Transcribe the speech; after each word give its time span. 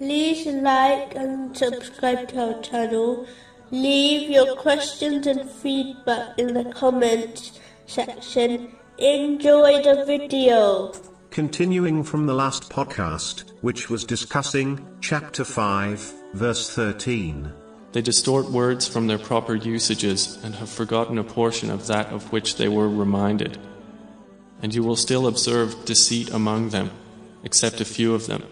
to 0.00 0.62
like 0.62 1.14
and 1.14 1.54
subscribe 1.54 2.26
to 2.28 2.54
our 2.54 2.62
channel. 2.62 3.26
Leave 3.70 4.30
your 4.30 4.56
questions 4.56 5.26
and 5.26 5.48
feedback 5.48 6.38
in 6.38 6.54
the 6.54 6.64
comments 6.72 7.60
section. 7.84 8.72
Enjoy 8.96 9.82
the 9.82 10.04
video. 10.06 10.92
Continuing 11.30 12.02
from 12.02 12.26
the 12.26 12.32
last 12.32 12.70
podcast, 12.70 13.52
which 13.60 13.90
was 13.90 14.04
discussing 14.04 14.86
chapter 15.02 15.44
5, 15.44 16.14
verse 16.32 16.74
13. 16.74 17.52
They 17.92 18.00
distort 18.00 18.50
words 18.50 18.88
from 18.88 19.06
their 19.06 19.18
proper 19.18 19.54
usages 19.54 20.42
and 20.42 20.54
have 20.54 20.70
forgotten 20.70 21.18
a 21.18 21.24
portion 21.24 21.70
of 21.70 21.88
that 21.88 22.06
of 22.06 22.32
which 22.32 22.56
they 22.56 22.68
were 22.68 22.88
reminded. 22.88 23.58
And 24.62 24.74
you 24.74 24.82
will 24.82 24.96
still 24.96 25.26
observe 25.26 25.84
deceit 25.84 26.30
among 26.30 26.70
them, 26.70 26.90
except 27.44 27.82
a 27.82 27.84
few 27.84 28.14
of 28.14 28.26
them. 28.26 28.44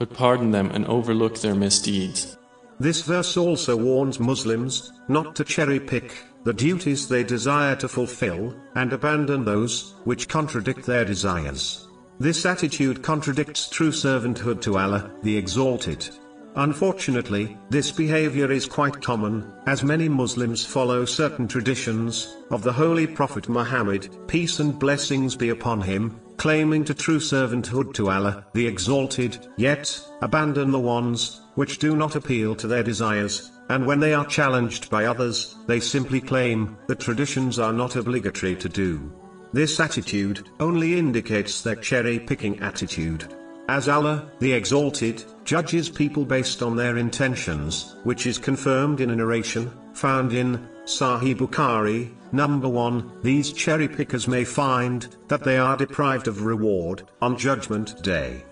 But 0.00 0.12
pardon 0.12 0.50
them 0.50 0.72
and 0.72 0.84
overlook 0.86 1.38
their 1.40 1.54
misdeeds. 1.54 2.36
This 2.80 3.02
verse 3.02 3.36
also 3.36 3.76
warns 3.76 4.18
Muslims 4.18 4.90
not 5.06 5.36
to 5.36 5.44
cherry 5.44 5.78
pick 5.78 6.12
the 6.44 6.54
duties 6.54 7.06
they 7.06 7.22
desire 7.22 7.76
to 7.76 7.86
fulfill, 7.86 8.54
and 8.74 8.92
abandon 8.92 9.44
those 9.44 9.94
which 10.04 10.28
contradict 10.28 10.86
their 10.86 11.04
desires. 11.04 11.86
This 12.18 12.46
attitude 12.46 13.02
contradicts 13.02 13.68
true 13.68 13.90
servanthood 13.90 14.62
to 14.62 14.78
Allah, 14.78 15.10
the 15.22 15.36
Exalted. 15.36 16.08
Unfortunately, 16.56 17.56
this 17.68 17.90
behavior 17.92 18.50
is 18.50 18.66
quite 18.66 19.02
common, 19.02 19.52
as 19.66 19.84
many 19.84 20.08
Muslims 20.08 20.64
follow 20.64 21.04
certain 21.04 21.46
traditions 21.46 22.34
of 22.50 22.62
the 22.62 22.72
Holy 22.72 23.06
Prophet 23.06 23.48
Muhammad, 23.48 24.08
peace 24.26 24.58
and 24.60 24.78
blessings 24.78 25.36
be 25.36 25.50
upon 25.50 25.82
him, 25.82 26.18
claiming 26.40 26.82
to 26.82 26.94
true 26.94 27.18
servanthood 27.18 27.92
to 27.92 28.08
Allah, 28.08 28.46
the 28.54 28.66
Exalted, 28.66 29.46
yet 29.58 30.00
abandon 30.22 30.70
the 30.70 30.78
ones 30.78 31.42
which 31.54 31.78
do 31.78 31.94
not 31.94 32.16
appeal 32.16 32.54
to 32.54 32.66
their 32.66 32.82
desires, 32.82 33.50
and 33.68 33.84
when 33.84 34.00
they 34.00 34.14
are 34.14 34.24
challenged 34.24 34.88
by 34.88 35.04
others, 35.04 35.56
they 35.66 35.78
simply 35.78 36.18
claim 36.18 36.78
that 36.86 36.98
traditions 36.98 37.58
are 37.58 37.74
not 37.74 37.94
obligatory 37.94 38.56
to 38.56 38.70
do. 38.70 39.12
This 39.52 39.78
attitude 39.78 40.48
only 40.60 40.98
indicates 40.98 41.60
their 41.60 41.76
cherry 41.76 42.18
picking 42.18 42.58
attitude. 42.60 43.34
As 43.68 43.86
Allah, 43.86 44.32
the 44.38 44.54
Exalted, 44.54 45.22
judges 45.44 45.90
people 45.90 46.24
based 46.24 46.62
on 46.62 46.74
their 46.74 46.96
intentions, 46.96 47.96
which 48.04 48.24
is 48.24 48.38
confirmed 48.38 49.02
in 49.02 49.10
a 49.10 49.16
narration, 49.16 49.70
found 49.92 50.32
in 50.32 50.66
Sahih 50.90 51.36
Bukhari, 51.36 52.10
number 52.32 52.68
1, 52.68 53.20
these 53.22 53.52
cherry 53.52 53.86
pickers 53.86 54.26
may 54.26 54.42
find 54.42 55.06
that 55.28 55.44
they 55.44 55.56
are 55.56 55.76
deprived 55.76 56.26
of 56.26 56.44
reward 56.44 57.04
on 57.22 57.38
Judgment 57.38 58.02
Day. 58.02 58.42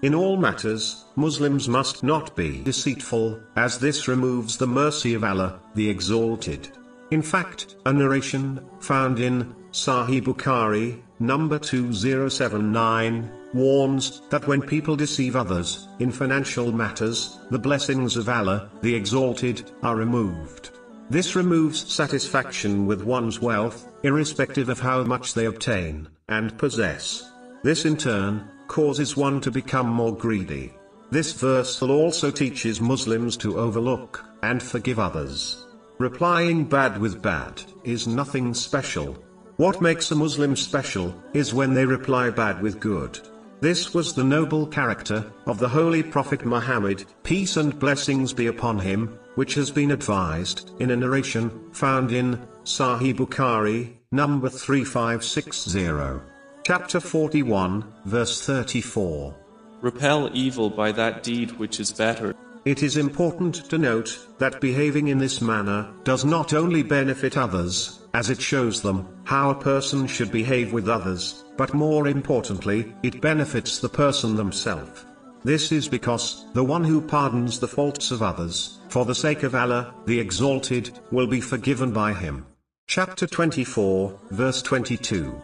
In 0.00 0.14
all 0.14 0.38
matters, 0.38 1.04
Muslims 1.14 1.68
must 1.68 2.02
not 2.02 2.34
be 2.34 2.62
deceitful, 2.62 3.38
as 3.56 3.78
this 3.78 4.08
removes 4.08 4.56
the 4.56 4.66
mercy 4.66 5.12
of 5.12 5.24
Allah, 5.24 5.60
the 5.74 5.86
Exalted. 5.90 6.70
In 7.10 7.20
fact, 7.20 7.76
a 7.84 7.92
narration, 7.92 8.64
found 8.80 9.20
in 9.20 9.54
Sahih 9.70 10.22
Bukhari, 10.22 11.02
number 11.20 11.58
2079, 11.58 13.30
warns 13.52 14.22
that 14.30 14.46
when 14.46 14.62
people 14.62 14.96
deceive 14.96 15.36
others 15.36 15.86
in 15.98 16.10
financial 16.10 16.72
matters, 16.72 17.38
the 17.50 17.58
blessings 17.58 18.16
of 18.16 18.30
Allah, 18.30 18.70
the 18.80 18.94
Exalted, 18.94 19.70
are 19.82 19.96
removed. 19.96 20.70
This 21.10 21.36
removes 21.36 21.92
satisfaction 21.92 22.86
with 22.86 23.02
one's 23.02 23.40
wealth, 23.40 23.88
irrespective 24.02 24.68
of 24.68 24.80
how 24.80 25.04
much 25.04 25.34
they 25.34 25.44
obtain 25.44 26.08
and 26.28 26.56
possess. 26.56 27.30
This 27.62 27.84
in 27.84 27.96
turn 27.96 28.48
causes 28.68 29.16
one 29.16 29.40
to 29.42 29.50
become 29.50 29.88
more 29.88 30.16
greedy. 30.16 30.72
This 31.10 31.32
verse 31.32 31.82
also 31.82 32.30
teaches 32.30 32.80
Muslims 32.80 33.36
to 33.38 33.58
overlook 33.58 34.24
and 34.42 34.62
forgive 34.62 34.98
others. 34.98 35.66
Replying 35.98 36.64
bad 36.64 36.98
with 36.98 37.22
bad 37.22 37.62
is 37.84 38.06
nothing 38.06 38.54
special. 38.54 39.16
What 39.56 39.80
makes 39.80 40.10
a 40.10 40.16
Muslim 40.16 40.56
special 40.56 41.14
is 41.34 41.54
when 41.54 41.74
they 41.74 41.84
reply 41.86 42.30
bad 42.30 42.60
with 42.62 42.80
good. 42.80 43.20
This 43.60 43.94
was 43.94 44.12
the 44.12 44.24
noble 44.24 44.66
character 44.66 45.24
of 45.46 45.58
the 45.58 45.68
Holy 45.68 46.02
Prophet 46.02 46.44
Muhammad, 46.44 47.04
peace 47.22 47.56
and 47.56 47.78
blessings 47.78 48.32
be 48.32 48.48
upon 48.48 48.78
him, 48.78 49.18
which 49.34 49.54
has 49.54 49.70
been 49.70 49.90
advised 49.90 50.70
in 50.80 50.90
a 50.90 50.96
narration 50.96 51.50
found 51.72 52.12
in 52.12 52.36
Sahih 52.64 53.14
Bukhari, 53.14 53.92
number 54.10 54.48
3560. 54.48 56.20
Chapter 56.64 57.00
41, 57.00 57.84
verse 58.04 58.40
34. 58.46 59.34
Repel 59.82 60.30
evil 60.32 60.70
by 60.70 60.92
that 60.92 61.22
deed 61.22 61.50
which 61.58 61.78
is 61.78 61.92
better. 61.92 62.34
It 62.64 62.82
is 62.82 62.96
important 62.96 63.56
to 63.68 63.76
note 63.76 64.18
that 64.38 64.62
behaving 64.62 65.08
in 65.08 65.18
this 65.18 65.42
manner 65.42 65.92
does 66.04 66.24
not 66.24 66.54
only 66.54 66.82
benefit 66.82 67.36
others, 67.36 68.00
as 68.14 68.30
it 68.30 68.40
shows 68.40 68.80
them 68.80 69.06
how 69.24 69.50
a 69.50 69.60
person 69.60 70.06
should 70.06 70.32
behave 70.32 70.72
with 70.72 70.88
others, 70.88 71.44
but 71.58 71.74
more 71.74 72.08
importantly, 72.08 72.94
it 73.02 73.20
benefits 73.20 73.80
the 73.80 73.88
person 73.90 74.36
themselves. 74.36 75.04
This 75.44 75.72
is 75.72 75.88
because 75.88 76.46
the 76.54 76.64
one 76.64 76.82
who 76.82 77.02
pardons 77.02 77.60
the 77.60 77.68
faults 77.68 78.10
of 78.10 78.22
others, 78.22 78.78
for 78.88 79.04
the 79.04 79.14
sake 79.14 79.42
of 79.42 79.54
Allah, 79.54 79.94
the 80.06 80.18
Exalted, 80.18 80.98
will 81.10 81.26
be 81.26 81.42
forgiven 81.42 81.92
by 81.92 82.14
him. 82.14 82.46
Chapter 82.86 83.26
24, 83.26 84.18
verse 84.30 84.62
22. 84.62 85.40